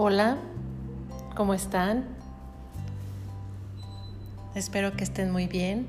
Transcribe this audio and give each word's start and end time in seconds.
Hola, 0.00 0.36
¿cómo 1.34 1.54
están? 1.54 2.04
Espero 4.54 4.92
que 4.92 5.02
estén 5.02 5.32
muy 5.32 5.48
bien. 5.48 5.88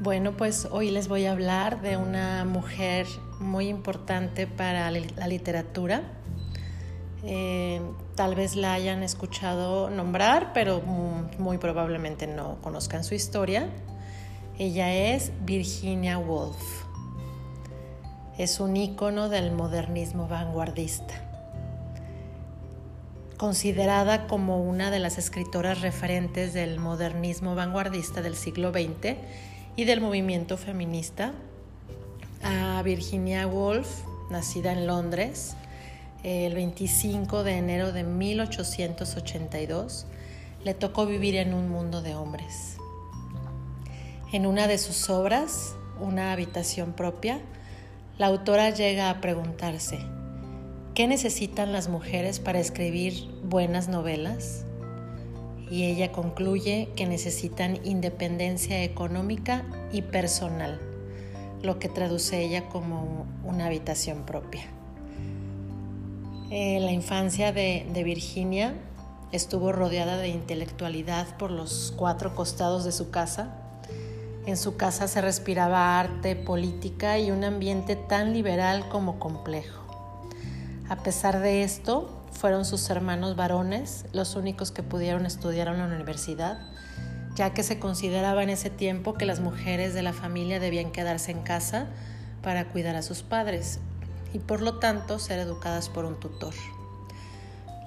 Bueno, 0.00 0.32
pues 0.32 0.66
hoy 0.68 0.90
les 0.90 1.06
voy 1.06 1.26
a 1.26 1.30
hablar 1.30 1.80
de 1.82 1.96
una 1.96 2.44
mujer 2.44 3.06
muy 3.38 3.68
importante 3.68 4.48
para 4.48 4.90
la 4.90 5.28
literatura. 5.28 6.02
Eh, 7.22 7.80
tal 8.16 8.34
vez 8.34 8.56
la 8.56 8.72
hayan 8.72 9.04
escuchado 9.04 9.88
nombrar, 9.88 10.52
pero 10.52 10.80
muy 10.80 11.58
probablemente 11.58 12.26
no 12.26 12.60
conozcan 12.60 13.04
su 13.04 13.14
historia. 13.14 13.68
Ella 14.58 14.92
es 14.92 15.30
Virginia 15.44 16.18
Woolf. 16.18 16.58
Es 18.36 18.58
un 18.58 18.76
ícono 18.76 19.28
del 19.28 19.52
modernismo 19.52 20.26
vanguardista 20.26 21.27
considerada 23.38 24.26
como 24.26 24.60
una 24.60 24.90
de 24.90 24.98
las 24.98 25.16
escritoras 25.16 25.80
referentes 25.80 26.52
del 26.52 26.78
modernismo 26.78 27.54
vanguardista 27.54 28.20
del 28.20 28.36
siglo 28.36 28.72
XX 28.72 29.16
y 29.76 29.84
del 29.84 30.00
movimiento 30.00 30.58
feminista, 30.58 31.32
a 32.42 32.82
Virginia 32.82 33.46
Woolf, 33.46 33.88
nacida 34.30 34.72
en 34.72 34.86
Londres 34.86 35.54
el 36.24 36.54
25 36.54 37.44
de 37.44 37.58
enero 37.58 37.92
de 37.92 38.02
1882, 38.02 40.06
le 40.64 40.74
tocó 40.74 41.06
vivir 41.06 41.36
en 41.36 41.54
un 41.54 41.68
mundo 41.68 42.02
de 42.02 42.16
hombres. 42.16 42.76
En 44.32 44.46
una 44.46 44.66
de 44.66 44.78
sus 44.78 45.10
obras, 45.10 45.74
Una 46.00 46.30
habitación 46.30 46.92
propia, 46.92 47.40
la 48.18 48.26
autora 48.26 48.70
llega 48.70 49.10
a 49.10 49.20
preguntarse, 49.20 49.98
¿Qué 50.98 51.06
necesitan 51.06 51.70
las 51.70 51.88
mujeres 51.88 52.40
para 52.40 52.58
escribir 52.58 53.30
buenas 53.44 53.86
novelas? 53.86 54.64
Y 55.70 55.84
ella 55.84 56.10
concluye 56.10 56.88
que 56.96 57.06
necesitan 57.06 57.78
independencia 57.86 58.82
económica 58.82 59.64
y 59.92 60.02
personal, 60.02 60.80
lo 61.62 61.78
que 61.78 61.88
traduce 61.88 62.42
ella 62.42 62.68
como 62.68 63.26
una 63.44 63.66
habitación 63.66 64.26
propia. 64.26 64.64
Eh, 66.50 66.80
la 66.80 66.90
infancia 66.90 67.52
de, 67.52 67.86
de 67.94 68.02
Virginia 68.02 68.74
estuvo 69.30 69.70
rodeada 69.70 70.16
de 70.16 70.30
intelectualidad 70.30 71.36
por 71.36 71.52
los 71.52 71.94
cuatro 71.96 72.34
costados 72.34 72.84
de 72.84 72.90
su 72.90 73.12
casa. 73.12 73.54
En 74.46 74.56
su 74.56 74.76
casa 74.76 75.06
se 75.06 75.20
respiraba 75.20 76.00
arte, 76.00 76.34
política 76.34 77.20
y 77.20 77.30
un 77.30 77.44
ambiente 77.44 77.94
tan 77.94 78.32
liberal 78.32 78.88
como 78.88 79.20
complejo. 79.20 79.77
A 80.88 80.96
pesar 80.96 81.40
de 81.40 81.64
esto, 81.64 82.18
fueron 82.32 82.64
sus 82.64 82.88
hermanos 82.88 83.36
varones 83.36 84.06
los 84.12 84.36
únicos 84.36 84.70
que 84.70 84.82
pudieron 84.82 85.26
estudiar 85.26 85.68
en 85.68 85.78
la 85.78 85.86
universidad, 85.86 86.58
ya 87.34 87.52
que 87.52 87.62
se 87.62 87.78
consideraba 87.78 88.42
en 88.42 88.50
ese 88.50 88.70
tiempo 88.70 89.14
que 89.14 89.26
las 89.26 89.40
mujeres 89.40 89.92
de 89.92 90.02
la 90.02 90.14
familia 90.14 90.60
debían 90.60 90.90
quedarse 90.90 91.30
en 91.30 91.42
casa 91.42 91.88
para 92.42 92.68
cuidar 92.68 92.96
a 92.96 93.02
sus 93.02 93.22
padres 93.22 93.80
y 94.32 94.38
por 94.38 94.62
lo 94.62 94.78
tanto 94.78 95.18
ser 95.18 95.38
educadas 95.38 95.90
por 95.90 96.06
un 96.06 96.18
tutor. 96.18 96.54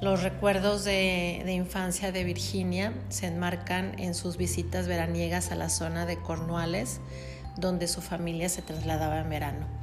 Los 0.02 0.22
recuerdos 0.22 0.84
de, 0.84 1.44
infancia 1.48 2.12
de 2.12 2.24
Virginia 2.24 2.94
se 3.10 3.28
enmarcan 3.28 4.00
en 4.00 4.16
sus 4.16 4.38
visitas 4.38 4.88
veraniegas 4.88 5.52
a 5.52 5.56
la 5.56 5.70
zona 5.70 6.06
de 6.06 6.18
Cornualles, 6.18 7.02
donde 7.58 7.88
su 7.88 8.02
familia 8.02 8.50
se 8.50 8.62
trasladaba 8.62 9.20
en 9.20 9.30
verano. 9.30 9.81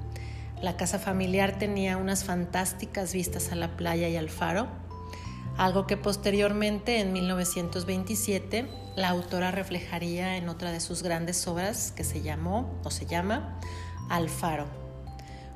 La 0.61 0.77
casa 0.77 0.99
familiar 0.99 1.59
tenía 1.59 1.97
unas 1.97 2.25
fantásticas 2.25 3.13
vistas 3.13 3.53
a 3.53 3.55
la 3.55 3.77
playa 3.77 4.09
y 4.09 4.17
al 4.17 4.29
faro, 4.29 4.67
algo 5.57 5.87
que 5.87 5.97
posteriormente, 5.97 7.01
en 7.01 7.13
1927, 7.13 8.67
la 8.97 9.09
autora 9.09 9.53
reflejaría 9.53 10.37
en 10.37 10.49
otra 10.49 10.73
de 10.73 10.81
sus 10.81 11.03
grandes 11.05 11.47
obras 11.47 11.93
que 11.93 12.03
se 12.03 12.23
llamó 12.23 12.73
o 12.83 12.91
se 12.91 13.07
llama 13.07 13.59
Al 14.09 14.29
faro, 14.29 14.67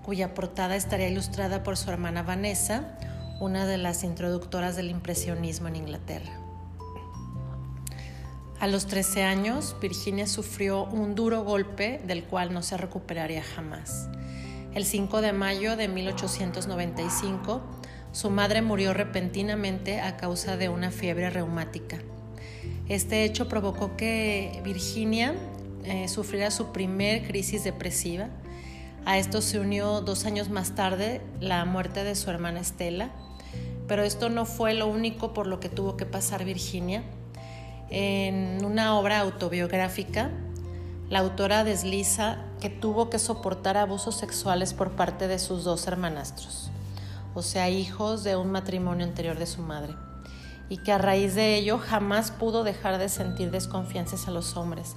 cuya 0.04 0.34
portada 0.34 0.76
estaría 0.76 1.08
ilustrada 1.08 1.64
por 1.64 1.76
su 1.76 1.90
hermana 1.90 2.22
Vanessa, 2.22 2.96
una 3.40 3.66
de 3.66 3.78
las 3.78 4.04
introductoras 4.04 4.76
del 4.76 4.88
impresionismo 4.88 5.66
en 5.66 5.76
Inglaterra. 5.76 6.32
A 8.60 8.68
los 8.68 8.86
13 8.86 9.24
años, 9.24 9.74
Virginia 9.80 10.28
sufrió 10.28 10.84
un 10.84 11.16
duro 11.16 11.42
golpe 11.42 12.00
del 12.06 12.22
cual 12.22 12.54
no 12.54 12.62
se 12.62 12.76
recuperaría 12.76 13.42
jamás. 13.42 14.08
El 14.74 14.86
5 14.86 15.20
de 15.20 15.34
mayo 15.34 15.76
de 15.76 15.86
1895, 15.86 17.60
su 18.10 18.30
madre 18.30 18.62
murió 18.62 18.94
repentinamente 18.94 20.00
a 20.00 20.16
causa 20.16 20.56
de 20.56 20.70
una 20.70 20.90
fiebre 20.90 21.28
reumática. 21.28 21.98
Este 22.88 23.24
hecho 23.24 23.48
provocó 23.48 23.98
que 23.98 24.62
Virginia 24.64 25.34
eh, 25.84 26.08
sufriera 26.08 26.50
su 26.50 26.72
primer 26.72 27.26
crisis 27.26 27.64
depresiva. 27.64 28.28
A 29.04 29.18
esto 29.18 29.42
se 29.42 29.58
unió 29.58 30.00
dos 30.00 30.24
años 30.24 30.48
más 30.48 30.74
tarde 30.74 31.20
la 31.38 31.66
muerte 31.66 32.02
de 32.02 32.14
su 32.14 32.30
hermana 32.30 32.60
Estela, 32.60 33.10
pero 33.88 34.04
esto 34.04 34.30
no 34.30 34.46
fue 34.46 34.72
lo 34.72 34.86
único 34.86 35.34
por 35.34 35.46
lo 35.46 35.60
que 35.60 35.68
tuvo 35.68 35.98
que 35.98 36.06
pasar 36.06 36.46
Virginia. 36.46 37.02
En 37.90 38.64
una 38.64 38.98
obra 38.98 39.20
autobiográfica, 39.20 40.30
la 41.12 41.18
autora 41.18 41.62
desliza 41.62 42.38
que 42.58 42.70
tuvo 42.70 43.10
que 43.10 43.18
soportar 43.18 43.76
abusos 43.76 44.16
sexuales 44.16 44.72
por 44.72 44.92
parte 44.92 45.28
de 45.28 45.38
sus 45.38 45.62
dos 45.62 45.86
hermanastros, 45.86 46.70
o 47.34 47.42
sea, 47.42 47.68
hijos 47.68 48.24
de 48.24 48.34
un 48.34 48.50
matrimonio 48.50 49.04
anterior 49.04 49.38
de 49.38 49.44
su 49.44 49.60
madre, 49.60 49.94
y 50.70 50.78
que 50.78 50.90
a 50.90 50.96
raíz 50.96 51.34
de 51.34 51.56
ello 51.56 51.76
jamás 51.76 52.30
pudo 52.30 52.64
dejar 52.64 52.96
de 52.96 53.10
sentir 53.10 53.50
desconfianzas 53.50 54.26
a 54.26 54.30
los 54.30 54.56
hombres 54.56 54.96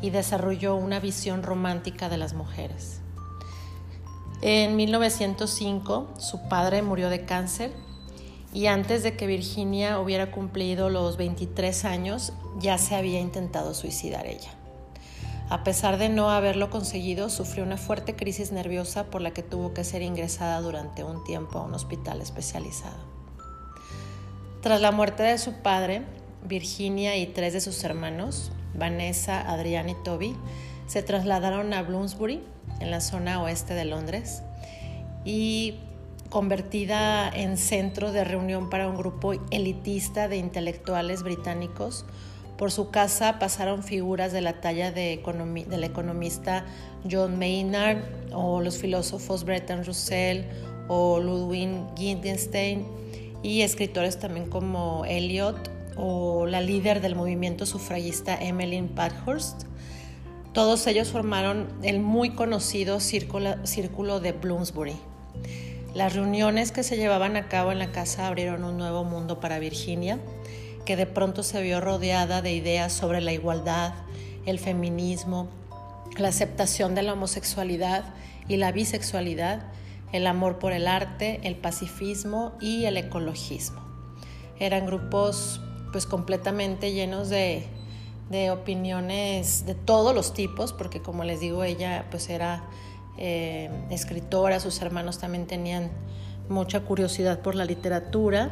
y 0.00 0.10
desarrolló 0.10 0.76
una 0.76 1.00
visión 1.00 1.42
romántica 1.42 2.08
de 2.08 2.18
las 2.18 2.34
mujeres. 2.34 3.00
En 4.42 4.76
1905 4.76 6.14
su 6.16 6.48
padre 6.48 6.82
murió 6.82 7.10
de 7.10 7.24
cáncer 7.24 7.72
y 8.54 8.66
antes 8.66 9.02
de 9.02 9.16
que 9.16 9.26
Virginia 9.26 9.98
hubiera 9.98 10.30
cumplido 10.30 10.90
los 10.90 11.16
23 11.16 11.84
años 11.86 12.34
ya 12.56 12.78
se 12.78 12.94
había 12.94 13.18
intentado 13.18 13.74
suicidar 13.74 14.26
ella. 14.26 14.55
A 15.48 15.62
pesar 15.62 15.96
de 15.96 16.08
no 16.08 16.30
haberlo 16.30 16.70
conseguido, 16.70 17.30
sufrió 17.30 17.62
una 17.62 17.76
fuerte 17.76 18.16
crisis 18.16 18.50
nerviosa 18.50 19.04
por 19.04 19.22
la 19.22 19.30
que 19.30 19.44
tuvo 19.44 19.74
que 19.74 19.84
ser 19.84 20.02
ingresada 20.02 20.60
durante 20.60 21.04
un 21.04 21.22
tiempo 21.22 21.60
a 21.60 21.62
un 21.62 21.74
hospital 21.74 22.20
especializado. 22.20 22.98
Tras 24.60 24.80
la 24.80 24.90
muerte 24.90 25.22
de 25.22 25.38
su 25.38 25.52
padre, 25.62 26.02
Virginia 26.42 27.16
y 27.16 27.28
tres 27.28 27.52
de 27.52 27.60
sus 27.60 27.84
hermanos, 27.84 28.50
Vanessa, 28.74 29.40
Adrián 29.40 29.88
y 29.88 29.94
Toby, 30.02 30.34
se 30.88 31.04
trasladaron 31.04 31.72
a 31.74 31.82
Bloomsbury, 31.82 32.42
en 32.80 32.90
la 32.90 33.00
zona 33.00 33.40
oeste 33.40 33.74
de 33.74 33.84
Londres, 33.84 34.42
y 35.24 35.78
convertida 36.28 37.28
en 37.28 37.56
centro 37.56 38.10
de 38.10 38.24
reunión 38.24 38.68
para 38.68 38.88
un 38.88 38.96
grupo 38.96 39.32
elitista 39.52 40.26
de 40.26 40.38
intelectuales 40.38 41.22
británicos, 41.22 42.04
por 42.56 42.72
su 42.72 42.90
casa 42.90 43.38
pasaron 43.38 43.82
figuras 43.82 44.32
de 44.32 44.40
la 44.40 44.60
talla 44.60 44.90
de 44.90 45.22
del 45.68 45.84
economista 45.84 46.64
John 47.10 47.38
Maynard 47.38 47.98
o 48.32 48.60
los 48.60 48.78
filósofos 48.78 49.44
Bertrand 49.44 49.86
Russell 49.86 50.42
o 50.88 51.20
Ludwig 51.20 51.68
Wittgenstein 51.98 52.86
y 53.42 53.62
escritores 53.62 54.18
también 54.18 54.48
como 54.48 55.04
Eliot 55.04 55.70
o 55.96 56.46
la 56.46 56.60
líder 56.60 57.00
del 57.00 57.14
movimiento 57.14 57.66
sufragista 57.66 58.36
Emmeline 58.36 58.88
Pankhurst. 58.88 59.64
Todos 60.52 60.86
ellos 60.86 61.08
formaron 61.08 61.68
el 61.82 62.00
muy 62.00 62.30
conocido 62.30 63.00
círculo, 63.00 63.66
círculo 63.66 64.20
de 64.20 64.32
Bloomsbury. 64.32 64.96
Las 65.94 66.14
reuniones 66.14 66.72
que 66.72 66.82
se 66.82 66.96
llevaban 66.96 67.36
a 67.36 67.48
cabo 67.48 67.72
en 67.72 67.78
la 67.78 67.92
casa 67.92 68.26
abrieron 68.26 68.64
un 68.64 68.76
nuevo 68.78 69.04
mundo 69.04 69.40
para 69.40 69.58
Virginia 69.58 70.18
que 70.86 70.96
de 70.96 71.04
pronto 71.04 71.42
se 71.42 71.60
vio 71.60 71.82
rodeada 71.82 72.40
de 72.40 72.54
ideas 72.54 72.92
sobre 72.94 73.20
la 73.20 73.32
igualdad, 73.32 73.92
el 74.46 74.58
feminismo, 74.58 75.48
la 76.16 76.28
aceptación 76.28 76.94
de 76.94 77.02
la 77.02 77.12
homosexualidad 77.12 78.04
y 78.48 78.56
la 78.56 78.72
bisexualidad, 78.72 79.64
el 80.12 80.26
amor 80.26 80.58
por 80.58 80.72
el 80.72 80.86
arte, 80.86 81.40
el 81.42 81.56
pacifismo 81.56 82.52
y 82.60 82.84
el 82.84 82.96
ecologismo. 82.96 83.80
Eran 84.58 84.86
grupos 84.86 85.60
pues 85.92 86.06
completamente 86.06 86.92
llenos 86.92 87.28
de, 87.28 87.66
opiniones 88.50 89.66
de 89.66 89.74
todos 89.74 90.14
los 90.14 90.34
tipos, 90.34 90.72
porque 90.72 91.02
como 91.02 91.24
les 91.24 91.40
digo, 91.40 91.64
ella 91.64 92.06
pues 92.10 92.30
era 92.30 92.64
eh, 93.18 93.70
escritora, 93.90 94.60
sus 94.60 94.80
hermanos 94.80 95.18
también 95.18 95.46
tenían 95.46 95.90
mucha 96.48 96.80
curiosidad 96.80 97.40
por 97.40 97.56
la 97.56 97.64
literatura 97.64 98.50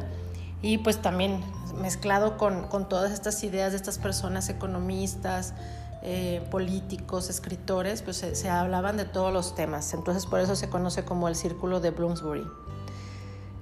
y 0.65 0.79
pues 0.79 0.99
también 0.99 1.43
mezclado 1.79 2.37
con, 2.37 2.67
todas 2.89 3.11
estas 3.11 3.43
ideas 3.43 3.71
de 3.71 3.77
estas 3.77 3.99
personas 3.99 4.49
economistas, 4.49 5.53
eh, 6.01 6.41
políticos, 6.49 7.29
escritores, 7.29 8.01
pues 8.01 8.17
se, 8.17 8.49
hablaban 8.49 8.97
de 8.97 9.05
todos 9.05 9.31
los 9.31 9.53
temas. 9.53 9.93
Entonces 9.93 10.25
por 10.25 10.39
eso 10.39 10.55
se 10.55 10.67
conoce 10.67 11.05
como 11.05 11.27
el 11.27 11.35
Círculo 11.35 11.81
de 11.81 11.91
Bloomsbury. 11.91 12.47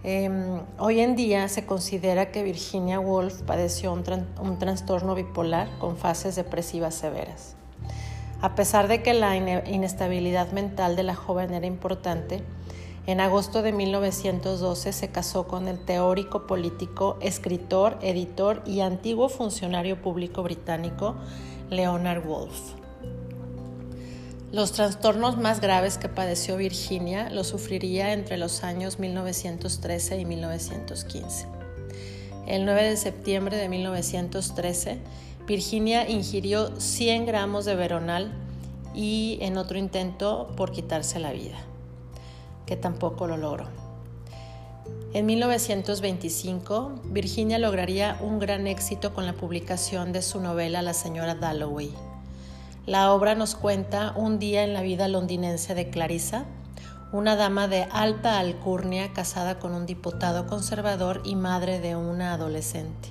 Em, 0.05 0.61
hoy 0.77 1.01
en 1.01 1.17
día 1.17 1.49
se 1.49 1.65
considera 1.65 2.31
que 2.31 2.41
Virginia 2.41 3.01
Woolf 3.01 3.41
padeció 3.41 3.91
un, 3.91 4.05
un, 4.41 4.57
trastorno 4.57 5.13
bipolar 5.13 5.67
con 5.79 5.97
fases 5.97 6.37
depresivas 6.37 6.95
severas. 6.95 7.57
A 8.41 8.55
pesar 8.55 8.87
de 8.87 9.03
que 9.03 9.13
la 9.13 9.35
inestabilidad 9.35 10.53
mental 10.53 10.95
de 10.95 11.03
la 11.03 11.15
joven 11.15 11.53
era 11.53 11.65
importante, 11.65 12.43
en 13.05 13.19
agosto 13.19 13.61
de 13.61 13.73
1912 13.73 14.93
se 14.93 15.09
casó 15.09 15.45
con 15.47 15.67
el 15.67 15.77
teórico 15.79 16.47
político, 16.47 17.17
escritor, 17.21 17.97
editor 18.01 18.63
y 18.65 18.79
antiguo 18.79 19.27
funcionario 19.27 20.01
público 20.01 20.41
británico 20.41 21.15
Leonard 21.69 22.25
Woolf. 22.25 22.73
Los 24.53 24.71
trastornos 24.71 25.37
más 25.37 25.61
graves 25.61 25.97
que 25.97 26.09
padeció 26.09 26.57
Virginia 26.57 27.29
los 27.31 27.47
sufriría 27.47 28.13
entre 28.13 28.37
los 28.37 28.63
años 28.63 28.99
1913 28.99 30.19
y 30.19 30.25
1915. 30.25 31.47
El 32.45 32.63
9 32.65 32.83
de 32.83 32.97
septiembre 32.97 33.57
de 33.57 33.67
1913, 33.67 34.99
Virginia 35.47 36.07
ingirió 36.07 36.79
100 36.79 37.25
gramos 37.25 37.65
de 37.65 37.75
veronal 37.75 38.31
y 38.93 39.39
en 39.41 39.57
otro 39.57 39.77
intento 39.77 40.53
por 40.55 40.71
quitarse 40.71 41.19
la 41.19 41.31
vida, 41.31 41.57
que 42.65 42.75
tampoco 42.75 43.27
lo 43.27 43.37
logró. 43.37 43.67
En 45.13 45.25
1925, 45.25 47.01
Virginia 47.05 47.59
lograría 47.59 48.17
un 48.21 48.39
gran 48.39 48.67
éxito 48.67 49.13
con 49.13 49.25
la 49.25 49.33
publicación 49.33 50.11
de 50.11 50.21
su 50.21 50.39
novela 50.39 50.81
La 50.81 50.93
señora 50.93 51.35
Dalloway 51.35 51.93
la 52.85 53.13
obra 53.13 53.33
nos 53.33 53.55
cuenta 53.55 54.11
un 54.13 54.39
día 54.39 54.65
en 54.65 54.73
la 54.73 54.81
vida 54.81 55.07
londinense 55.07 55.73
de 55.73 55.89
Clarissa, 55.89 56.43
una 57.13 57.37
dama 57.37 57.69
de 57.69 57.83
alta 57.83 58.39
alcurnia 58.39 59.13
casada 59.13 59.57
con 59.57 59.73
un 59.73 59.85
diputado 59.85 60.47
conservador 60.47 61.21
y 61.23 61.35
madre 61.35 61.79
de 61.79 61.95
una 61.95 62.33
adolescente. 62.33 63.07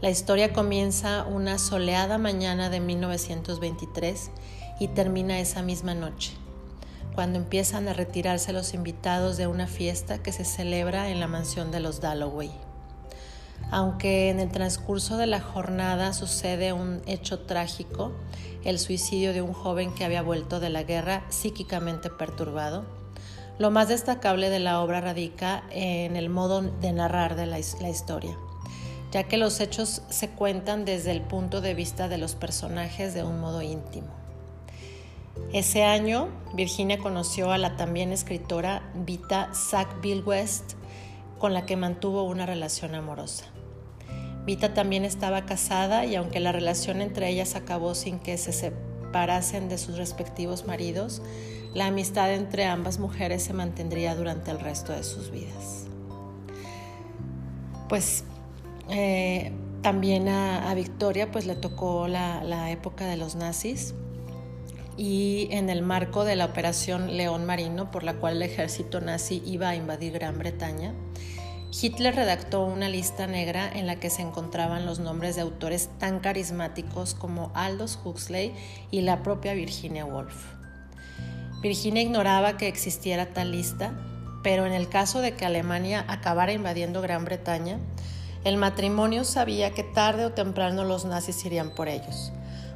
La 0.00 0.08
historia 0.08 0.54
comienza 0.54 1.24
una 1.24 1.58
soleada 1.58 2.16
mañana 2.16 2.70
de 2.70 2.80
1923 2.80 4.30
y 4.78 4.88
termina 4.88 5.40
esa 5.40 5.60
misma 5.60 5.92
noche, 5.92 6.32
cuando 7.20 7.38
empiezan 7.38 7.86
a 7.86 7.92
retirarse 7.92 8.54
los 8.54 8.72
invitados 8.72 9.36
de 9.36 9.46
una 9.46 9.66
fiesta 9.66 10.22
que 10.22 10.32
se 10.32 10.46
celebra 10.46 11.10
en 11.10 11.20
la 11.20 11.26
mansión 11.26 11.70
de 11.70 11.78
los 11.78 12.00
Dalloway. 12.00 12.50
Aunque 13.70 14.30
en 14.30 14.40
el 14.40 14.50
transcurso 14.50 15.18
de 15.18 15.26
la 15.26 15.38
jornada 15.38 16.14
sucede 16.14 16.72
un 16.72 17.02
hecho 17.04 17.40
trágico, 17.40 18.12
el 18.64 18.78
suicidio 18.78 19.34
de 19.34 19.42
un 19.42 19.52
joven 19.52 19.94
que 19.94 20.06
había 20.06 20.22
vuelto 20.22 20.60
de 20.60 20.70
la 20.70 20.82
guerra 20.82 21.22
psíquicamente 21.28 22.08
perturbado. 22.08 22.86
Lo 23.58 23.70
más 23.70 23.88
destacable 23.88 24.48
de 24.48 24.60
la 24.60 24.80
obra 24.80 25.02
radica 25.02 25.64
en 25.72 26.16
el 26.16 26.30
modo 26.30 26.62
de 26.62 26.92
narrar 26.94 27.36
de 27.36 27.44
la, 27.44 27.58
historia, 27.58 28.34
ya 29.12 29.24
que 29.24 29.36
los 29.36 29.60
hechos 29.60 30.00
se 30.08 30.30
cuentan 30.30 30.86
desde 30.86 31.10
el 31.10 31.20
punto 31.20 31.60
de 31.60 31.74
vista 31.74 32.08
de 32.08 32.16
los 32.16 32.34
personajes 32.34 33.12
de 33.12 33.24
un 33.24 33.40
modo 33.40 33.60
íntimo. 33.60 34.19
Ese 35.52 35.82
año, 35.82 36.28
Virginia 36.54 36.98
conoció 36.98 37.50
a 37.50 37.58
la 37.58 37.76
también 37.76 38.12
escritora 38.12 38.90
Vita 38.94 39.52
Sackville 39.52 40.22
West, 40.22 40.74
con 41.38 41.54
la 41.54 41.66
que 41.66 41.76
mantuvo 41.76 42.22
una 42.22 42.46
relación 42.46 42.94
amorosa. 42.94 43.46
Vita 44.44 44.74
también 44.74 45.04
estaba 45.04 45.46
casada 45.46 46.06
y 46.06 46.14
aunque 46.14 46.40
la 46.40 46.52
relación 46.52 47.00
entre 47.00 47.28
ellas 47.28 47.56
acabó 47.56 47.94
sin 47.94 48.18
que 48.18 48.38
se 48.38 48.52
separasen 48.52 49.68
de 49.68 49.78
sus 49.78 49.96
respectivos 49.96 50.66
maridos, 50.66 51.22
la 51.74 51.86
amistad 51.86 52.32
entre 52.32 52.64
ambas 52.64 52.98
mujeres 52.98 53.42
se 53.42 53.52
mantendría 53.52 54.14
durante 54.14 54.50
el 54.50 54.60
resto 54.60 54.92
de 54.92 55.04
sus 55.04 55.30
vidas. 55.30 55.86
Pues 57.88 58.24
eh, 58.88 59.52
también 59.82 60.28
a, 60.28 60.72
Victoria 60.74 61.30
pues 61.30 61.46
le 61.46 61.54
tocó 61.54 62.08
la, 62.08 62.42
la 62.44 62.70
época 62.70 63.06
de 63.06 63.16
los 63.16 63.34
nazis 63.34 63.94
y 64.96 65.48
en 65.50 65.70
el 65.70 65.82
marco 65.82 66.24
de 66.24 66.36
la 66.36 66.46
operación 66.46 67.16
León 67.16 67.46
Marino 67.46 67.90
por 67.90 68.02
la 68.02 68.14
cual 68.14 68.36
el 68.36 68.42
ejército 68.42 69.00
nazi 69.00 69.42
iba 69.46 69.68
a 69.68 69.76
invadir 69.76 70.12
Gran 70.12 70.38
Bretaña, 70.38 70.94
Hitler 71.72 72.16
redactó 72.16 72.64
una 72.64 72.88
lista 72.88 73.26
negra 73.28 73.70
en 73.72 73.86
la 73.86 73.96
que 73.96 74.10
se 74.10 74.22
encontraban 74.22 74.86
los 74.86 74.98
nombres 74.98 75.36
de 75.36 75.42
autores 75.42 75.88
tan 75.98 76.18
carismáticos 76.18 77.14
como 77.14 77.52
Aldous 77.54 77.98
Huxley 78.04 78.52
y 78.90 79.02
la 79.02 79.22
propia 79.22 79.54
Virginia 79.54 80.04
Woolf. 80.04 80.34
Virginia 81.62 82.02
ignoraba 82.02 82.56
que 82.56 82.66
existiera 82.66 83.26
tal 83.26 83.52
lista, 83.52 83.92
pero 84.42 84.66
en 84.66 84.72
el 84.72 84.88
caso 84.88 85.20
de 85.20 85.34
que 85.34 85.44
Alemania 85.44 86.04
acabara 86.08 86.52
invadiendo 86.52 87.02
Gran 87.02 87.24
Bretaña, 87.24 87.78
el 88.42 88.56
matrimonio 88.56 89.24
sabía 89.24 89.72
que 89.72 89.84
tarde 89.84 90.24
o 90.24 90.32
temprano 90.32 90.84
los 90.84 91.04
nazis 91.04 91.44
irían 91.44 91.70
por 91.70 91.88
ellos, 91.88 92.32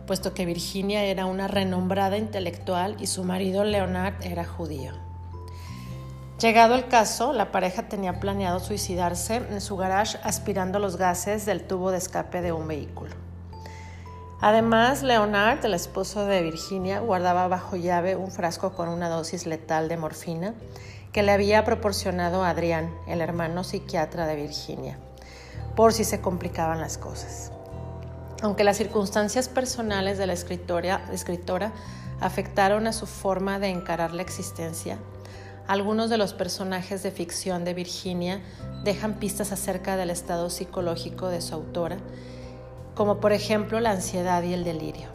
puesto 0.07 0.35
que 0.35 0.47
Virginia 0.47 1.05
era 1.05 1.27
una 1.27 1.49
renombrada 1.49 2.17
intelectual 2.17 2.97
y 3.01 3.07
su 3.07 3.25
marido 3.25 3.65
Leonard 3.65 4.15
era 4.23 4.45
judío. 4.45 4.93
Llegado 6.41 6.75
el 6.75 6.89
caso, 6.89 7.33
la 7.33 7.53
pareja 7.53 7.89
tenía 7.89 8.21
planeado 8.21 8.61
suicidarse 8.61 9.37
en 9.37 9.61
su 9.61 9.77
garage 9.77 10.19
aspirando 10.23 10.79
los 10.79 10.97
gases 10.97 11.47
del 11.47 11.67
tubo 11.67 11.91
de 11.91 11.99
escape 11.99 12.43
de 12.43 12.53
un 12.53 12.69
vehículo. 12.69 13.15
Además, 14.41 15.03
Leonard, 15.03 15.65
el 15.65 15.73
esposo 15.73 16.27
de 16.27 16.43
Virginia, 16.43 17.01
guardaba 17.01 17.49
bajo 17.49 17.77
llave 17.77 18.15
un 18.15 18.31
frasco 18.31 18.75
con 18.75 18.91
una 18.91 19.09
dosis 19.09 19.47
letal 19.47 19.89
de 19.89 19.97
morfina 19.97 20.55
que 21.13 21.23
le 21.23 21.33
había 21.33 21.65
proporcionado 21.65 22.45
Adrián, 22.45 22.93
el 23.07 23.23
hermano 23.23 23.65
psiquiatra 23.65 24.27
de 24.27 24.37
Virginia, 24.37 24.99
por 25.77 25.95
si 25.95 26.05
se 26.05 26.21
complicaban 26.21 26.81
las 26.81 26.99
cosas. 26.99 27.54
Aunque 28.45 28.63
las 28.63 28.77
circunstancias 28.77 29.49
personales 29.49 30.19
de 30.19 30.27
la 30.27 30.35
escritora 30.35 31.73
afectaron 32.21 32.87
a 32.87 32.93
su 32.93 33.07
forma 33.07 33.59
de 33.59 33.69
encarar 33.69 34.13
la 34.13 34.21
existencia, 34.21 34.99
algunos 35.67 36.11
de 36.11 36.19
los 36.19 36.35
personajes 36.35 37.03
de 37.03 37.11
ficción 37.11 37.65
de 37.65 37.73
Virginia 37.73 38.43
dejan 38.85 39.15
pistas 39.15 39.51
acerca 39.51 39.97
del 39.97 40.11
estado 40.11 40.51
psicológico 40.51 41.29
de 41.29 41.41
su 41.41 41.55
autora, 41.55 41.97
como 42.95 43.19
por 43.19 43.33
ejemplo 43.33 43.81
la 43.81 43.93
ansiedad 43.93 44.43
y 44.43 44.53
el 44.53 44.63
delirio. 44.63 45.09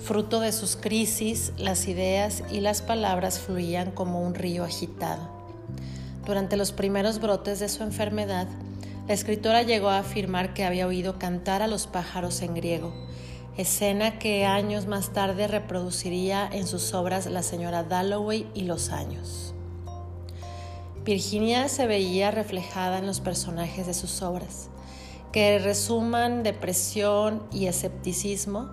Fruto 0.00 0.40
de 0.40 0.50
sus 0.50 0.74
crisis, 0.74 1.52
las 1.58 1.86
ideas 1.86 2.42
y 2.50 2.58
las 2.58 2.82
palabras 2.82 3.38
fluían 3.38 3.92
como 3.92 4.20
un 4.20 4.34
río 4.34 4.64
agitado. 4.64 5.30
Durante 6.26 6.56
los 6.56 6.72
primeros 6.72 7.20
brotes 7.20 7.60
de 7.60 7.68
su 7.68 7.84
enfermedad, 7.84 8.48
la 9.06 9.14
escritora 9.14 9.62
llegó 9.62 9.88
a 9.88 9.98
afirmar 9.98 10.54
que 10.54 10.64
había 10.64 10.86
oído 10.86 11.18
cantar 11.18 11.60
a 11.62 11.66
los 11.66 11.86
pájaros 11.86 12.40
en 12.42 12.54
griego, 12.54 12.94
escena 13.56 14.18
que 14.18 14.46
años 14.46 14.86
más 14.86 15.12
tarde 15.12 15.48
reproduciría 15.48 16.48
en 16.50 16.66
sus 16.66 16.94
obras 16.94 17.26
La 17.26 17.42
señora 17.42 17.82
Dalloway 17.82 18.46
y 18.54 18.62
Los 18.62 18.90
años. 18.90 19.54
Virginia 21.04 21.68
se 21.68 21.86
veía 21.88 22.30
reflejada 22.30 22.98
en 22.98 23.06
los 23.06 23.20
personajes 23.20 23.86
de 23.86 23.94
sus 23.94 24.22
obras, 24.22 24.68
que 25.32 25.58
resuman 25.58 26.44
depresión 26.44 27.42
y 27.50 27.66
escepticismo, 27.66 28.70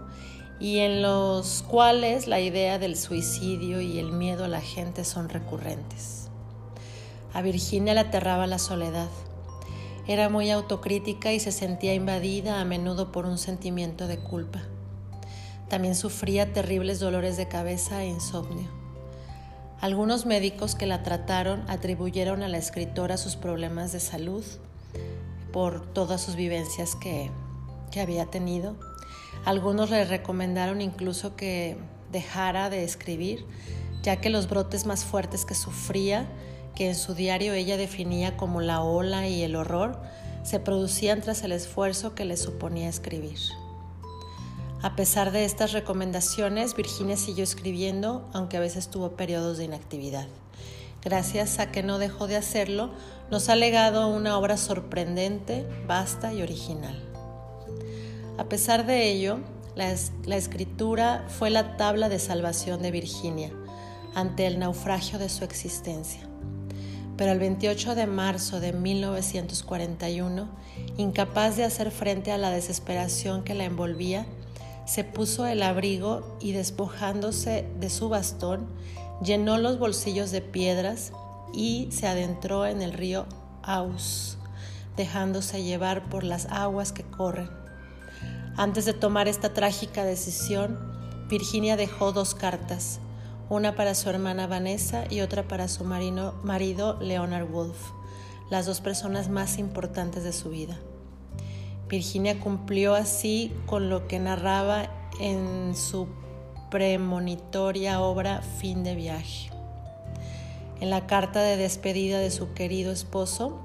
y 0.60 0.80
en 0.80 1.02
los 1.02 1.64
cuales 1.68 2.28
la 2.28 2.40
idea 2.40 2.78
del 2.78 2.98
suicidio 2.98 3.82
y 3.82 3.98
el 3.98 4.12
miedo 4.12 4.44
a 4.44 4.50
la 4.50 4.62
gente 4.62 5.06
son 5.06 5.30
recurrentes. 5.30 6.28
A 7.34 7.42
Virginia 7.42 7.94
le 7.94 8.02
aterraba 8.02 8.46
la 8.46 8.60
soledad. 8.60 9.10
Era 10.10 10.28
muy 10.28 10.50
autocrítica 10.50 11.34
y 11.34 11.40
se 11.40 11.52
sentía 11.52 11.94
invadida 11.94 12.60
a 12.60 12.66
menudo 12.66 13.12
por 13.12 13.28
un 13.28 13.38
sentimiento 13.38 14.08
de 14.08 14.18
culpa. 14.18 14.64
También 15.68 15.94
sufría 15.94 16.52
terribles 16.52 17.00
dolores 17.00 17.38
de 17.38 17.48
cabeza 17.48 18.02
e 18.02 18.08
insomnio. 18.08 18.68
Algunos 19.80 20.26
médicos 20.26 20.74
que 20.74 20.88
la 20.88 21.04
trataron 21.04 21.64
atribuyeron 21.70 22.42
a 22.42 22.48
la 22.48 22.58
escritora 22.58 23.18
sus 23.18 23.36
problemas 23.36 23.92
de 23.92 24.00
salud 24.00 24.44
por 25.54 25.86
todas 25.94 26.22
sus 26.22 26.36
vivencias 26.36 26.96
que, 26.96 27.30
había 28.02 28.26
tenido. 28.26 28.78
Algunos 29.46 29.92
le 29.92 30.06
recomendaron 30.06 30.82
incluso 30.82 31.36
que 31.36 31.78
dejara 32.12 32.72
de 32.72 32.84
escribir, 32.84 33.46
ya 34.02 34.16
que 34.16 34.32
los 34.32 34.50
brotes 34.50 34.88
más 34.88 35.06
fuertes 35.06 35.46
que 35.46 35.54
sufría, 35.54 36.28
que 36.76 36.88
en 36.90 36.96
su 36.96 37.14
diario 37.14 37.54
ella 37.54 37.78
definía 37.78 38.38
como 38.38 38.62
la 38.62 38.82
ola 38.82 39.28
y 39.28 39.44
el 39.44 39.56
horror, 39.56 40.00
se 40.44 40.60
producían 40.60 41.22
tras 41.22 41.44
el 41.44 41.52
esfuerzo 41.52 42.16
que 42.16 42.26
le 42.26 42.38
suponía 42.38 42.90
escribir. 42.90 43.38
A 44.82 44.96
pesar 44.96 45.32
de 45.32 45.44
estas 45.44 45.74
recomendaciones, 45.74 46.76
Virginia 46.76 47.18
siguió 47.18 47.44
escribiendo, 47.44 48.30
aunque 48.32 48.56
a 48.56 48.62
veces 48.62 48.88
tuvo 48.88 49.12
periodos 49.12 49.58
de 49.58 49.66
inactividad. 49.66 50.28
Gracias 51.04 51.60
a 51.60 51.70
que 51.72 51.84
no 51.84 51.98
dejó 51.98 52.28
de 52.28 52.38
hacerlo, 52.38 52.92
nos 53.30 53.50
ha 53.50 53.56
legado 53.56 54.08
una 54.08 54.38
obra 54.38 54.56
sorprendente, 54.56 55.68
vasta 55.86 56.34
y 56.34 56.42
original. 56.42 56.98
A 58.38 58.46
pesar 58.46 58.86
de 58.86 59.12
ello, 59.12 59.40
la, 59.76 59.94
la 60.26 60.38
escritura 60.38 61.26
fue 61.28 61.50
la 61.50 61.76
tabla 61.76 62.08
de 62.08 62.20
salvación 62.20 62.82
de 62.82 62.92
Virginia 62.92 63.52
ante 64.16 64.48
el 64.48 64.60
naufragio 64.60 65.20
de 65.20 65.28
su 65.28 65.44
existencia. 65.44 66.29
Pero 67.20 67.34
el 67.34 67.40
28 67.40 67.96
de 67.96 68.08
marzo 68.08 68.62
de 68.62 68.72
1941, 68.72 70.48
incapaz 70.96 71.58
de 71.58 71.66
hacer 71.66 71.92
frente 71.92 72.32
a 72.32 72.38
la 72.38 72.50
desesperación 72.50 73.44
que 73.44 73.54
la 73.54 73.66
envolvía, 73.66 74.26
se 74.86 75.04
puso 75.04 75.46
el 75.46 75.62
abrigo 75.62 76.38
y 76.40 76.54
despojándose 76.54 77.70
de 77.78 77.90
su 77.90 78.08
bastón, 78.08 78.70
llenó 79.22 79.58
los 79.58 79.80
bolsillos 79.80 80.32
de 80.32 80.40
piedras 80.40 81.12
y 81.54 81.90
se 81.92 82.08
adentró 82.08 82.66
en 82.66 82.82
el 82.82 82.94
río 82.94 83.26
Aus, 83.64 84.38
dejándose 84.96 85.62
llevar 85.62 86.08
por 86.08 86.24
las 86.24 86.46
aguas 86.46 86.94
que 86.94 87.04
corren. 87.04 87.50
Antes 88.56 88.86
de 88.86 88.94
tomar 88.94 89.28
esta 89.28 89.54
trágica 89.54 90.06
decisión, 90.06 90.80
Virginia 91.28 91.76
dejó 91.76 92.14
dos 92.14 92.34
cartas, 92.34 93.02
una 93.50 93.76
para 93.76 93.96
su 93.96 94.10
hermana 94.10 94.46
Vanessa 94.46 95.06
y 95.10 95.22
otra 95.22 95.48
para 95.48 95.68
su 95.68 95.84
marido 95.84 96.98
Leonard 97.02 97.48
Wolf, 97.50 97.92
las 98.52 98.68
dos 98.68 98.80
personas 98.80 99.30
más 99.30 99.58
importantes 99.58 100.24
de 100.24 100.34
su 100.34 100.52
vida. 100.52 100.78
Virginia 101.88 102.40
cumplió 102.40 102.94
así 102.94 103.52
con 103.66 103.90
lo 103.90 104.08
que 104.08 104.20
narraba 104.20 104.90
en 105.20 105.76
su 105.76 106.08
premonitoria 106.70 108.02
obra 108.02 108.44
Fin 108.44 108.84
de 108.84 108.94
viaje. 108.94 109.50
En 110.80 110.92
la 110.92 111.08
carta 111.08 111.42
de 111.42 111.58
despedida 111.58 112.20
de 112.20 112.30
su 112.30 112.54
querido 112.54 112.92
esposo, 112.92 113.60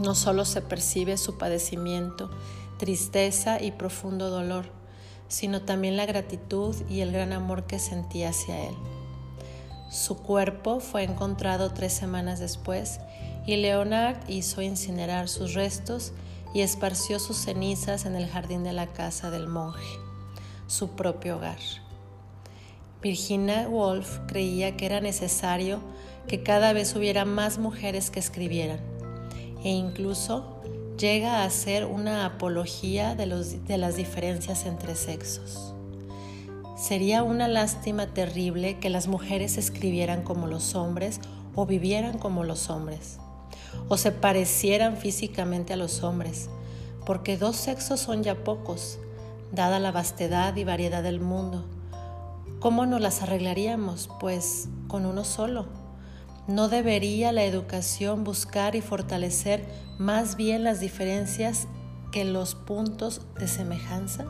no 0.00 0.14
solo 0.14 0.44
se 0.44 0.62
percibe 0.62 1.16
su 1.16 1.36
padecimiento, 1.36 2.30
tristeza 2.78 3.60
y 3.60 3.72
profundo 3.72 4.30
dolor, 4.30 4.66
sino 5.26 5.62
también 5.62 5.96
la 5.96 6.06
gratitud 6.06 6.76
y 6.88 7.00
el 7.00 7.10
gran 7.10 7.32
amor 7.32 7.64
que 7.64 7.80
sentía 7.80 8.28
hacia 8.30 8.68
él. 8.68 8.76
Su 9.88 10.16
cuerpo 10.16 10.80
fue 10.80 11.02
encontrado 11.02 11.70
tres 11.70 11.94
semanas 11.94 12.40
después 12.40 13.00
y 13.46 13.56
Leonard 13.56 14.18
hizo 14.28 14.60
incinerar 14.60 15.28
sus 15.28 15.54
restos 15.54 16.12
y 16.52 16.60
esparció 16.60 17.18
sus 17.18 17.38
cenizas 17.38 18.04
en 18.04 18.14
el 18.14 18.28
jardín 18.28 18.64
de 18.64 18.74
la 18.74 18.88
casa 18.88 19.30
del 19.30 19.48
monje, 19.48 19.98
su 20.66 20.90
propio 20.90 21.36
hogar. 21.36 21.58
Virginia 23.00 23.68
Woolf 23.68 24.18
creía 24.26 24.76
que 24.76 24.84
era 24.84 25.00
necesario 25.00 25.80
que 26.26 26.42
cada 26.42 26.74
vez 26.74 26.94
hubiera 26.94 27.24
más 27.24 27.58
mujeres 27.58 28.10
que 28.10 28.20
escribieran 28.20 28.80
e 29.64 29.70
incluso 29.70 30.60
llega 30.98 31.36
a 31.36 31.44
hacer 31.44 31.86
una 31.86 32.26
apología 32.26 33.14
de, 33.14 33.26
de 33.26 33.78
las 33.78 33.96
diferencias 33.96 34.66
entre 34.66 34.94
sexos. 34.96 35.74
Sería 36.78 37.24
una 37.24 37.48
lástima 37.48 38.06
terrible 38.06 38.78
que 38.78 38.88
las 38.88 39.08
mujeres 39.08 39.58
escribieran 39.58 40.22
como 40.22 40.46
los 40.46 40.76
hombres 40.76 41.20
o 41.56 41.66
vivieran 41.66 42.18
como 42.18 42.44
los 42.44 42.70
hombres, 42.70 43.18
o 43.88 43.96
se 43.96 44.12
parecieran 44.12 44.96
físicamente 44.96 45.72
a 45.72 45.76
los 45.76 46.04
hombres, 46.04 46.48
porque 47.04 47.36
dos 47.36 47.56
sexos 47.56 47.98
son 47.98 48.22
ya 48.22 48.44
pocos, 48.44 49.00
dada 49.50 49.80
la 49.80 49.90
vastedad 49.90 50.54
y 50.54 50.62
variedad 50.62 51.02
del 51.02 51.20
mundo. 51.20 51.64
¿Cómo 52.60 52.86
nos 52.86 53.00
las 53.00 53.22
arreglaríamos? 53.22 54.08
Pues 54.20 54.68
con 54.86 55.04
uno 55.04 55.24
solo. 55.24 55.66
¿No 56.46 56.68
debería 56.68 57.32
la 57.32 57.42
educación 57.42 58.22
buscar 58.22 58.76
y 58.76 58.82
fortalecer 58.82 59.64
más 59.98 60.36
bien 60.36 60.62
las 60.62 60.78
diferencias 60.78 61.66
que 62.12 62.24
los 62.24 62.54
puntos 62.54 63.22
de 63.40 63.48
semejanza? 63.48 64.26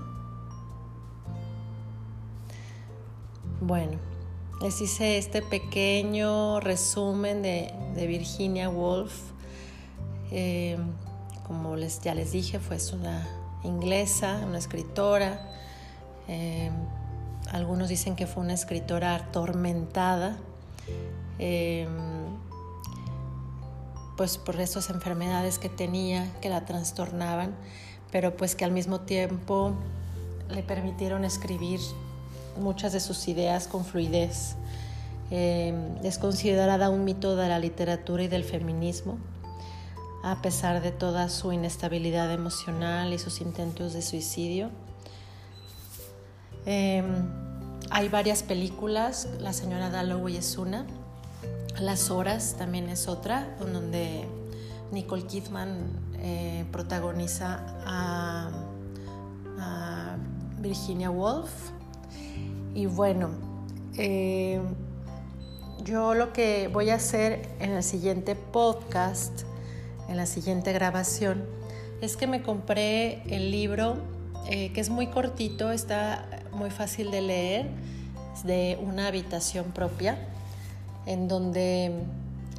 Bueno, 3.61 3.99
les 4.63 4.81
hice 4.81 5.19
este 5.19 5.43
pequeño 5.43 6.61
resumen 6.61 7.43
de, 7.43 7.75
Virginia 8.07 8.69
Woolf. 8.69 9.13
Eh, 10.31 10.79
como 11.45 11.75
les, 11.75 12.01
ya 12.01 12.15
les 12.15 12.31
dije, 12.31 12.61
fue 12.61 12.77
una 12.93 13.27
inglesa, 13.65 14.45
una 14.47 14.59
escritora. 14.59 15.41
Eh, 16.29 16.71
algunos 17.51 17.89
dicen 17.89 18.15
que 18.15 18.29
fue 18.29 18.45
una 18.45 18.55
escritora 18.55 19.17
atormentada, 19.17 20.37
eh, 21.41 21.89
pues 24.17 24.39
por 24.39 24.61
esas 24.61 24.89
enfermedades 24.89 25.59
que 25.59 25.69
tenía, 25.69 26.31
que 26.41 26.49
la 26.49 26.65
trastornaban, 26.65 27.57
pero 28.13 28.37
pues 28.37 28.55
que 28.55 28.65
al 28.65 28.71
mismo 28.71 29.01
tiempo 29.01 29.73
le 30.49 30.63
permitieron 30.63 31.25
escribir 31.25 31.81
muchas 32.59 32.93
de 32.93 33.01
sus 33.01 33.29
ideas 33.29 33.67
con 33.67 33.85
fluidez. 33.85 34.57
Eh, 35.31 35.75
es 36.03 36.19
considerada 36.19 36.89
un 36.91 37.05
mito 37.05 37.37
de 37.37 37.49
la 37.49 37.59
literatura 37.59 38.23
y 38.23 38.29
del 38.29 38.45
feminismo, 38.45 39.19
a 40.23 40.41
pesar 40.41 40.83
de 40.83 40.91
toda 40.91 41.29
su 41.29 41.53
inestabilidad 41.53 42.33
emocional 42.33 43.13
y 43.13 43.19
sus 43.19 43.41
intentos 43.41 43.93
de 43.93 44.03
suicidio. 44.03 44.71
Eh, 46.67 47.03
hay 47.91 48.09
varias 48.09 48.43
películas, 48.43 49.29
La 49.39 49.53
señora 49.53 49.91
Dalloway 49.91 50.37
es 50.37 50.59
una, 50.59 50.87
Las 51.79 52.11
horas 52.11 52.57
también 52.59 52.89
es 52.89 53.07
otra, 53.09 53.55
donde 53.61 54.27
Nicole 54.93 55.27
Kidman 55.27 55.79
eh, 56.21 56.65
protagoniza 56.73 57.61
a 57.87 58.51
Virginia 60.61 61.11
Woolf 61.11 61.51
y 62.75 62.87
bueno, 62.87 63.31
eh, 63.97 64.61
yo 65.85 66.15
lo 66.15 66.33
que 66.33 66.69
voy 66.69 66.91
a 66.91 66.97
hacer 66.97 67.49
en 67.61 67.73
el 67.73 67.83
siguiente 67.83 68.35
podcast, 68.35 69.43
en 70.09 70.17
la 70.17 70.27
siguiente 70.27 70.73
grabación, 70.73 71.45
es 72.01 72.17
que 72.17 72.27
me 72.27 72.43
compré 72.43 73.23
el 73.35 73.51
libro 73.51 73.97
eh, 74.51 74.73
que 74.73 74.81
es 74.81 74.91
muy 74.91 75.09
cortito, 75.09 75.73
está 75.73 76.27
muy 76.53 76.71
fácil 76.71 77.11
de 77.11 77.21
leer, 77.21 77.67
es 78.35 78.45
de 78.45 78.79
una 78.81 79.09
habitación 79.09 79.73
propia, 79.73 80.19
en 81.07 81.29
donde 81.29 81.93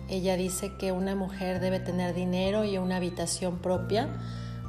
ella 0.10 0.36
dice 0.36 0.72
que 0.78 0.92
una 0.92 1.16
mujer 1.16 1.60
debe 1.60 1.80
tener 1.80 2.14
dinero 2.14 2.66
y 2.66 2.78
una 2.78 2.98
habitación 2.98 3.60
propia 3.60 4.10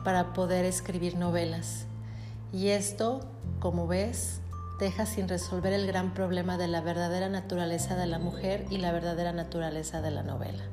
para 0.04 0.32
poder 0.32 0.64
escribir 0.64 1.16
novelas. 1.16 1.86
Y 2.52 2.68
esto, 2.68 3.20
como 3.58 3.86
ves, 3.86 4.39
deja 4.80 5.04
sin 5.04 5.28
resolver 5.28 5.74
el 5.74 5.86
gran 5.86 6.14
problema 6.14 6.56
de 6.56 6.66
la 6.66 6.80
verdadera 6.80 7.28
naturaleza 7.28 7.94
de 7.96 8.06
la 8.06 8.18
mujer 8.18 8.64
y 8.70 8.78
la 8.78 8.90
verdadera 8.90 9.32
naturaleza 9.32 10.00
de 10.00 10.10
la 10.10 10.22
novela. 10.22 10.64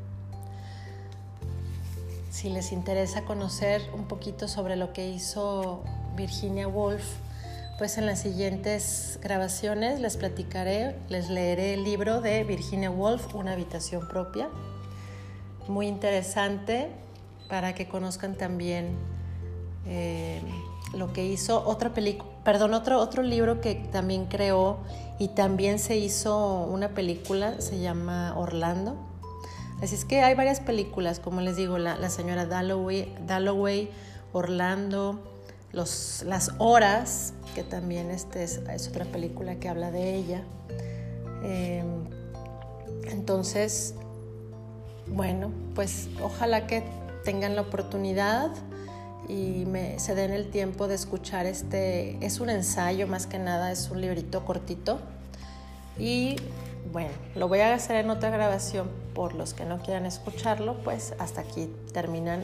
Si 2.31 2.49
les 2.49 2.71
interesa 2.71 3.25
conocer 3.25 3.81
un 3.93 4.07
poquito 4.07 4.47
sobre 4.47 4.77
lo 4.77 4.93
que 4.93 5.09
hizo 5.09 5.83
Virginia 6.15 6.67
Woolf, 6.67 7.03
pues 7.77 7.97
en 7.97 8.05
las 8.05 8.21
siguientes 8.21 9.19
grabaciones 9.21 9.99
les 9.99 10.17
platicaré, 10.17 10.95
les 11.09 11.29
leeré 11.29 11.73
el 11.73 11.83
libro 11.83 12.21
de 12.21 12.43
Virginia 12.43 12.89
Woolf, 12.89 13.35
Una 13.35 13.53
habitación 13.53 14.07
propia. 14.07 14.49
Muy 15.67 15.87
interesante 15.87 16.89
para 17.49 17.75
que 17.75 17.87
conozcan 17.87 18.35
también 18.35 18.95
eh, 19.85 20.41
lo 20.93 21.11
que 21.11 21.25
hizo 21.25 21.67
otra 21.67 21.93
película, 21.93 22.26
perdón, 22.47 22.73
otro, 22.73 23.01
otro 23.01 23.23
libro 23.23 23.59
que 23.59 23.75
también 23.75 24.27
creó 24.27 24.77
y 25.19 25.27
también 25.27 25.79
se 25.79 25.97
hizo 25.97 26.63
una 26.63 26.87
película, 26.87 27.59
se 27.59 27.81
llama 27.81 28.33
Orlando. 28.37 28.95
Así 29.81 29.95
es 29.95 30.05
que 30.05 30.21
hay 30.21 30.33
varias 30.33 30.61
películas, 30.61 31.19
como 31.19 31.41
les 31.41 31.57
digo, 31.57 31.77
la, 31.77 32.09
señora 32.09 32.45
Dalloway, 32.45 33.13
Dalloway 33.27 33.89
Orlando, 34.31 35.19
los, 35.73 36.23
Las 36.25 36.53
Horas, 36.57 37.33
que 37.53 37.63
también 37.63 38.11
este 38.11 38.45
es, 38.45 38.61
otra 38.87 39.03
película 39.03 39.55
que 39.55 39.67
habla 39.67 39.91
de 39.91 40.15
ella. 40.15 40.41
Em, 41.43 42.05
entonces, 43.11 43.93
bueno, 45.05 45.51
pues 45.75 46.07
ojalá 46.23 46.65
que 46.65 46.85
tengan 47.25 47.57
la 47.57 47.63
oportunidad 47.63 48.51
y 49.27 49.65
me, 49.65 49.99
se 49.99 50.15
den 50.15 50.31
el 50.31 50.49
tiempo 50.49 50.87
de 50.87 50.95
escuchar 50.95 51.45
este, 51.45 52.17
es 52.25 52.39
un 52.39 52.49
ensayo 52.49 53.07
más 53.07 53.27
que 53.27 53.39
nada, 53.39 53.71
es 53.71 53.89
un 53.89 54.01
librito 54.01 54.45
cortito 54.45 54.99
y 55.97 56.37
bueno, 56.91 57.11
lo 57.35 57.47
voy 57.47 57.59
a 57.59 57.73
hacer 57.73 57.97
en 57.97 58.09
otra 58.09 58.29
grabación 58.29 58.89
por 59.13 59.33
los 59.33 59.53
que 59.53 59.65
no 59.65 59.79
quieran 59.79 60.05
escucharlo, 60.05 60.81
pues 60.83 61.13
hasta 61.19 61.41
aquí 61.41 61.69
terminan 61.91 62.43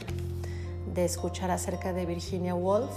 de 0.92 1.04
escuchar 1.04 1.50
acerca 1.50 1.92
de 1.92 2.04
Virginia 2.06 2.54
Woolf 2.54 2.92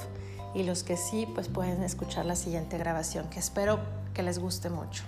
y 0.54 0.64
los 0.64 0.84
que 0.84 0.98
sí, 0.98 1.28
pues 1.34 1.48
pueden 1.48 1.84
escuchar 1.84 2.26
la 2.26 2.36
siguiente 2.36 2.78
grabación, 2.78 3.30
que 3.30 3.40
espero 3.40 3.80
que 4.14 4.24
les 4.24 4.40
guste 4.40 4.70
mucho. 4.70 5.04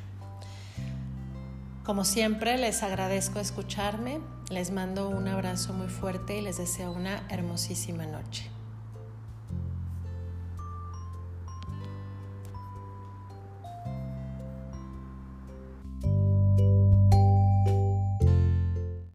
Como 1.84 2.06
siempre, 2.06 2.58
les 2.58 2.84
agradezco 2.84 3.40
escucharme, 3.40 4.20
les 4.52 4.72
mando 4.72 5.10
un 5.10 5.28
abrazo 5.28 5.74
muy 5.74 5.88
fuerte 5.88 6.38
y 6.38 6.42
les 6.42 6.58
deseo 6.58 6.92
una 6.92 7.26
hermosísima 7.30 8.06
noche. 8.06 8.50